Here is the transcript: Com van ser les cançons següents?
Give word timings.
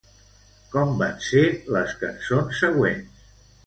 Com 0.71 0.95
van 1.03 1.15
ser 1.27 1.45
les 1.77 1.97
cançons 2.03 2.67
següents? 2.67 3.27